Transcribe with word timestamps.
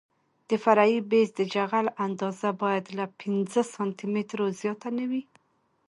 د 0.49 0.51
فرعي 0.63 0.97
بیس 1.09 1.29
د 1.35 1.41
جغل 1.53 1.87
اندازه 2.05 2.49
باید 2.61 2.85
له 2.97 3.05
پنځه 3.21 3.61
سانتي 3.73 4.05
مترو 4.13 4.45
زیاته 4.59 4.89
نه 4.97 5.05
وي 5.09 5.23